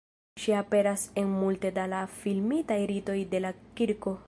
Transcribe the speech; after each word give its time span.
Ŝi 0.43 0.53
aperas 0.59 1.03
en 1.23 1.35
multe 1.43 1.71
da 1.77 1.85
la 1.93 2.01
filmitaj 2.15 2.81
ritoj 2.95 3.19
de 3.35 3.45
la 3.47 3.55
Kirko. 3.81 4.19